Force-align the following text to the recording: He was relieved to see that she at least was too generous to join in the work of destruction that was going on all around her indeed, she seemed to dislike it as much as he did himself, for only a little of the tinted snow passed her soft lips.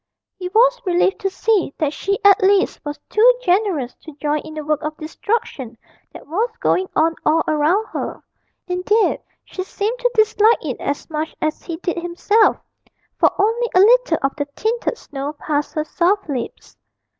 He 0.35 0.49
was 0.49 0.81
relieved 0.83 1.19
to 1.19 1.29
see 1.29 1.75
that 1.77 1.93
she 1.93 2.17
at 2.25 2.41
least 2.41 2.83
was 2.83 2.97
too 3.07 3.33
generous 3.43 3.93
to 4.01 4.15
join 4.19 4.39
in 4.39 4.55
the 4.55 4.65
work 4.65 4.81
of 4.81 4.97
destruction 4.97 5.77
that 6.11 6.25
was 6.25 6.49
going 6.59 6.89
on 6.95 7.13
all 7.23 7.43
around 7.47 7.85
her 7.89 8.23
indeed, 8.65 9.21
she 9.45 9.61
seemed 9.61 9.99
to 9.99 10.09
dislike 10.15 10.65
it 10.65 10.81
as 10.81 11.07
much 11.11 11.35
as 11.39 11.61
he 11.61 11.77
did 11.77 11.97
himself, 11.97 12.57
for 13.19 13.29
only 13.37 13.69
a 13.75 13.79
little 13.79 14.17
of 14.23 14.35
the 14.37 14.45
tinted 14.55 14.97
snow 14.97 15.33
passed 15.33 15.75
her 15.75 15.83
soft 15.83 16.27
lips. 16.27 16.75